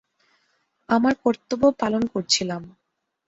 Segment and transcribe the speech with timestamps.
[0.89, 2.61] আমার কর্তব্য পালন করছিলাম।